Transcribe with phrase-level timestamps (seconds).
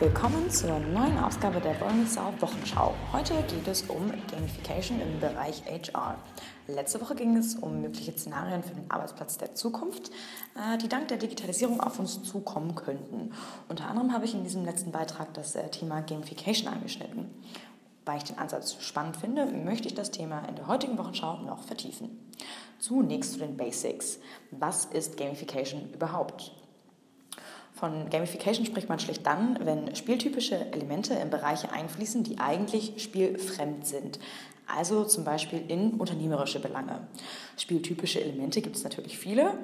[0.00, 2.94] Willkommen zur neuen Ausgabe der Wollmissau Wochenschau.
[3.12, 6.16] Heute geht es um Gamification im Bereich HR.
[6.68, 10.12] Letzte Woche ging es um mögliche Szenarien für den Arbeitsplatz der Zukunft,
[10.54, 13.32] äh, die dank der Digitalisierung auf uns zukommen könnten.
[13.68, 17.28] Unter anderem habe ich in diesem letzten Beitrag das äh, Thema Gamification angeschnitten.
[18.04, 21.64] Weil ich den Ansatz spannend finde, möchte ich das Thema in der heutigen Wochenschau noch
[21.64, 22.24] vertiefen.
[22.78, 24.20] Zunächst zu den Basics.
[24.52, 26.52] Was ist Gamification überhaupt?
[27.78, 33.86] Von Gamification spricht man schlicht dann, wenn spieltypische Elemente in Bereiche einfließen, die eigentlich spielfremd
[33.86, 34.18] sind.
[34.66, 37.06] Also zum Beispiel in unternehmerische Belange.
[37.56, 39.54] Spieltypische Elemente gibt es natürlich viele.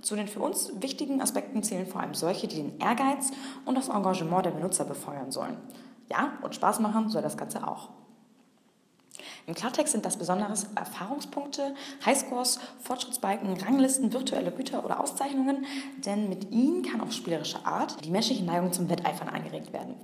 [0.00, 3.32] Zu den für uns wichtigen Aspekten zählen vor allem solche, die den Ehrgeiz
[3.66, 5.58] und das Engagement der Benutzer befeuern sollen.
[6.10, 7.90] Ja, und Spaß machen soll das Ganze auch.
[9.48, 15.64] Im Klartext sind das besonders Erfahrungspunkte, Highscores, Fortschrittsbalken, Ranglisten, virtuelle Güter oder Auszeichnungen,
[16.04, 19.94] denn mit ihnen kann auf spielerische Art die menschliche Neigung zum Wetteifern angeregt werden.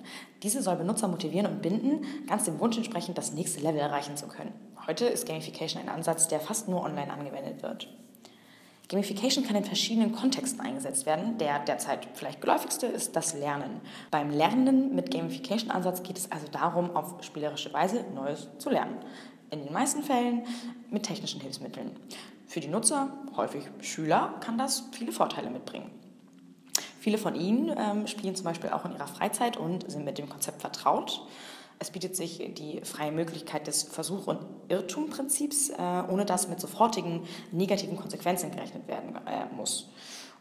[0.42, 4.28] Diese soll Benutzer motivieren und binden, ganz dem Wunsch entsprechend das nächste Level erreichen zu
[4.28, 4.54] können.
[4.86, 7.86] Heute ist Gamification ein Ansatz, der fast nur online angewendet wird.
[8.88, 11.38] Gamification kann in verschiedenen Kontexten eingesetzt werden.
[11.38, 13.80] Der derzeit vielleicht geläufigste ist das Lernen.
[14.10, 18.96] Beim Lernen mit Gamification-Ansatz geht es also darum, auf spielerische Weise Neues zu lernen.
[19.50, 20.42] In den meisten Fällen
[20.90, 21.90] mit technischen Hilfsmitteln.
[22.46, 25.90] Für die Nutzer, häufig Schüler, kann das viele Vorteile mitbringen.
[27.00, 30.28] Viele von ihnen ähm, spielen zum Beispiel auch in ihrer Freizeit und sind mit dem
[30.28, 31.26] Konzept vertraut.
[31.78, 37.24] Es bietet sich die freie Möglichkeit des Versuch- und Irrtumprinzips, äh, ohne dass mit sofortigen
[37.52, 39.90] negativen Konsequenzen gerechnet werden äh, muss.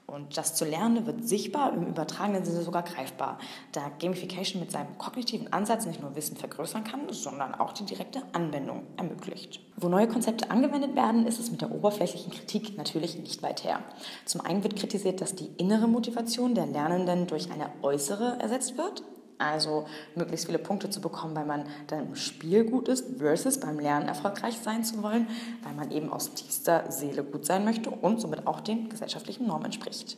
[0.06, 3.40] Und das zu lernen wird sichtbar, im übertragenen Sinne sogar greifbar,
[3.72, 8.22] da Gamification mit seinem kognitiven Ansatz nicht nur Wissen vergrößern kann, sondern auch die direkte
[8.34, 9.62] Anwendung ermöglicht.
[9.78, 13.80] Wo neue Konzepte angewendet werden, ist es mit der oberflächlichen Kritik natürlich nicht weit her.
[14.26, 19.04] Zum einen wird kritisiert, dass die innere Motivation der Lernenden durch eine äußere ersetzt wird,
[19.38, 23.80] also möglichst viele Punkte zu bekommen, weil man dann im Spiel gut ist, versus beim
[23.80, 25.28] Lernen erfolgreich sein zu wollen,
[25.64, 29.66] weil man eben aus tiefster Seele gut sein möchte und somit auch den gesellschaftlichen Normen
[29.66, 30.18] entspricht.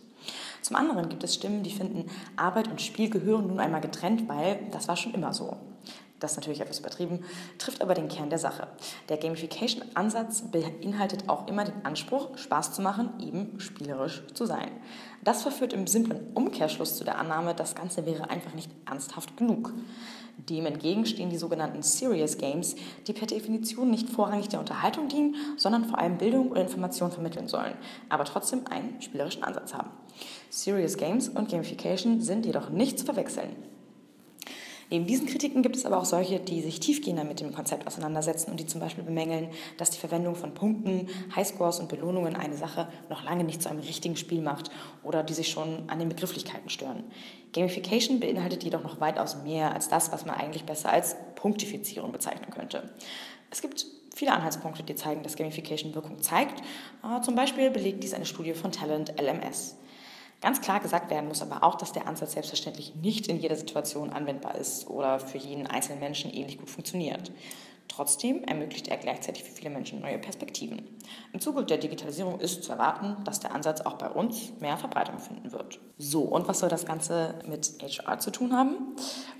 [0.61, 4.59] Zum anderen gibt es Stimmen, die finden, Arbeit und Spiel gehören nun einmal getrennt, weil
[4.71, 5.57] das war schon immer so
[6.25, 7.23] das ist natürlich etwas übertrieben,
[7.59, 8.67] trifft aber den Kern der Sache.
[9.09, 14.71] Der Gamification-Ansatz beinhaltet auch immer den Anspruch, Spaß zu machen, eben spielerisch zu sein.
[15.23, 19.71] Das verführt im simplen Umkehrschluss zu der Annahme, das Ganze wäre einfach nicht ernsthaft genug.
[20.49, 22.75] Dem entgegen stehen die sogenannten Serious Games,
[23.05, 27.47] die per Definition nicht vorrangig der Unterhaltung dienen, sondern vor allem Bildung und Information vermitteln
[27.47, 27.75] sollen,
[28.09, 29.91] aber trotzdem einen spielerischen Ansatz haben.
[30.49, 33.74] Serious Games und Gamification sind jedoch nicht zu verwechseln.
[34.91, 38.51] Neben diesen Kritiken gibt es aber auch solche, die sich tiefgehender mit dem Konzept auseinandersetzen
[38.51, 42.87] und die zum Beispiel bemängeln, dass die Verwendung von Punkten, Highscores und Belohnungen eine Sache
[43.09, 44.69] noch lange nicht zu einem richtigen Spiel macht
[45.03, 47.03] oder die sich schon an den Begrifflichkeiten stören.
[47.53, 52.51] Gamification beinhaltet jedoch noch weitaus mehr als das, was man eigentlich besser als Punktifizierung bezeichnen
[52.51, 52.89] könnte.
[53.49, 56.61] Es gibt viele Anhaltspunkte, die zeigen, dass Gamification Wirkung zeigt.
[57.03, 59.77] Äh, zum Beispiel belegt dies eine Studie von Talent LMS.
[60.45, 64.11] Ganz klar gesagt werden muss aber auch, dass der Ansatz selbstverständlich nicht in jeder Situation
[64.11, 67.31] anwendbar ist oder für jeden einzelnen Menschen ähnlich gut funktioniert.
[67.87, 70.83] Trotzdem ermöglicht er gleichzeitig für viele Menschen neue Perspektiven.
[71.33, 75.17] Im Zuge der Digitalisierung ist zu erwarten, dass der Ansatz auch bei uns mehr Verbreitung
[75.17, 75.79] finden wird.
[75.97, 78.75] So, und was soll das Ganze mit HR zu tun haben?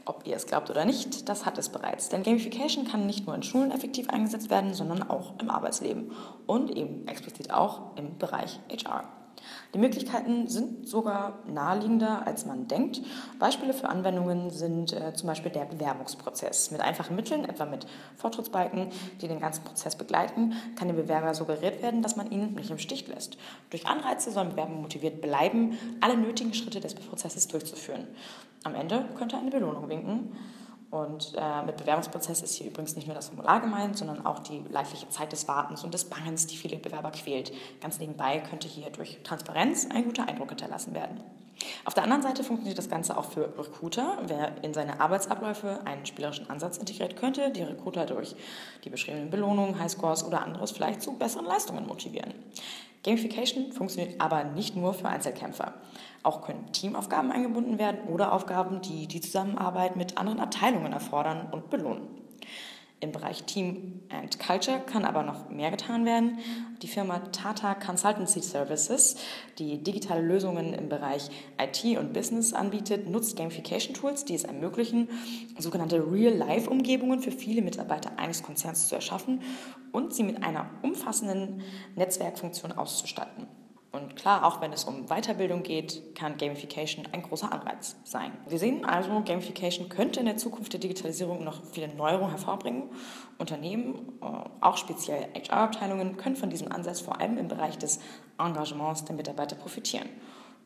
[0.06, 2.10] Ob ihr es glaubt oder nicht, das hat es bereits.
[2.10, 6.14] Denn Gamification kann nicht nur in Schulen effektiv eingesetzt werden, sondern auch im Arbeitsleben
[6.48, 9.25] und eben explizit auch im Bereich HR.
[9.74, 13.02] Die Möglichkeiten sind sogar naheliegender, als man denkt.
[13.40, 16.72] Beispiele für Anwendungen sind äh, zum Beispiel der Bewerbungsprozess.
[16.72, 17.86] Mit einfachen Mitteln, etwa mit
[18.18, 18.90] Fortschrittsbalken,
[19.22, 22.78] die den ganzen Prozess begleiten, kann dem Bewerber suggeriert werden, dass man ihn nicht im
[22.78, 23.38] Stich lässt.
[23.70, 28.08] Durch Anreize sollen Bewerber motiviert bleiben, alle nötigen Schritte des Prozesses durchzuführen.
[28.64, 30.36] Am Ende könnte eine Belohnung winken.
[30.96, 34.64] Und äh, mit Bewerbungsprozess ist hier übrigens nicht nur das Formular gemeint, sondern auch die
[34.70, 37.52] leidliche Zeit des Wartens und des Bangens, die viele Bewerber quält.
[37.82, 41.22] Ganz nebenbei könnte hier durch Transparenz ein guter Eindruck hinterlassen werden.
[41.86, 44.18] Auf der anderen Seite funktioniert das Ganze auch für Recruiter.
[44.28, 48.36] Wer in seine Arbeitsabläufe einen spielerischen Ansatz integriert, könnte die Recruiter durch
[48.84, 52.34] die beschriebenen Belohnungen, Highscores oder anderes vielleicht zu besseren Leistungen motivieren.
[53.04, 55.76] Gamification funktioniert aber nicht nur für Einzelkämpfer.
[56.24, 61.70] Auch können Teamaufgaben eingebunden werden oder Aufgaben, die die Zusammenarbeit mit anderen Abteilungen erfordern und
[61.70, 62.08] belohnen.
[63.02, 66.40] Im Bereich Team and Culture kann aber noch mehr getan werden.
[66.82, 69.18] Die Firma Tata Consultancy Services,
[69.60, 71.30] die digitale Lösungen im Bereich
[71.62, 75.10] IT und Business anbietet, nutzt Gamification-Tools, die es ermöglichen,
[75.60, 79.42] sogenannte Real-Life-Umgebungen für viele Mitarbeiter eines Konzerns zu erschaffen
[79.92, 81.64] und sie mit einer umfassenden
[81.96, 83.48] Netzwerkfunktion auszustatten.
[83.96, 88.34] Und klar, auch wenn es um Weiterbildung geht, kann Gamification ein großer Anreiz sein.
[88.48, 92.90] Wir sehen also, Gamification könnte in der Zukunft der Digitalisierung noch viele Neuerungen hervorbringen.
[93.38, 94.26] Unternehmen, äh,
[94.60, 98.02] auch speziell HR-Abteilungen, können von diesem Ansatz vor allem im Bereich des
[98.38, 100.10] Engagements der Mitarbeiter profitieren.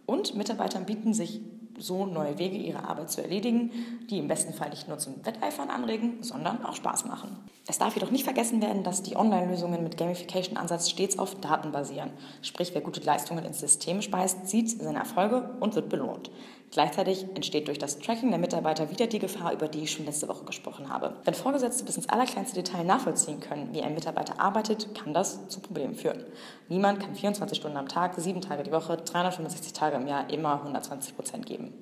[0.07, 1.41] Und Mitarbeitern bieten sich
[1.79, 3.71] so neue Wege, ihre Arbeit zu erledigen,
[4.09, 7.37] die im besten Fall nicht nur zum Wetteifern anregen, sondern auch Spaß machen.
[7.67, 12.11] Es darf jedoch nicht vergessen werden, dass die Online-Lösungen mit Gamification-Ansatz stets auf Daten basieren.
[12.41, 16.31] Sprich, wer gute Leistungen ins System speist, sieht seine Erfolge und wird belohnt.
[16.71, 20.27] Gleichzeitig entsteht durch das Tracking der Mitarbeiter wieder die Gefahr, über die ich schon letzte
[20.27, 21.15] Woche gesprochen habe.
[21.23, 25.61] Wenn Vorgesetzte bis ins allerkleinste Detail nachvollziehen können, wie ein Mitarbeiter arbeitet, kann das zu
[25.61, 26.25] Problemen führen.
[26.67, 30.53] Niemand kann 24 Stunden am Tag, sieben Tage die Woche, 365 Tage im Jahr immer
[30.61, 31.73] 120 Prozent geben.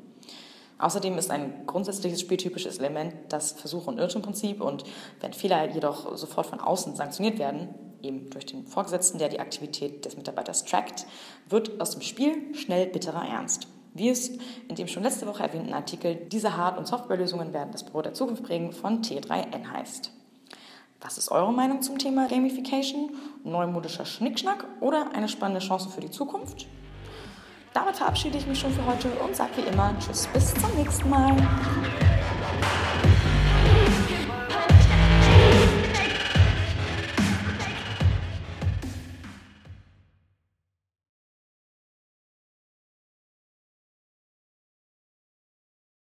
[0.80, 4.84] Außerdem ist ein grundsätzliches spieltypisches Element das Versuch- und Irrtumprinzip und
[5.20, 7.70] wenn Fehler jedoch sofort von außen sanktioniert werden,
[8.04, 11.08] eben durch den Vorgesetzten, der die Aktivität des Mitarbeiters trackt,
[11.50, 13.68] wird aus dem Spiel schnell bitterer Ernst.
[13.98, 14.30] Wie es
[14.68, 18.14] in dem schon letzte Woche erwähnten Artikel Diese Hard- und Softwarelösungen werden das Büro der
[18.14, 20.12] Zukunft prägen von T3N heißt.
[21.02, 23.12] Was ist eure Meinung zum Thema Gamification?
[23.44, 26.68] Neumodischer Schnickschnack oder eine spannende Chance für die Zukunft?
[27.74, 31.10] Damit verabschiede ich mich schon für heute und sage wie immer Tschüss, bis zum nächsten
[31.10, 31.36] Mal.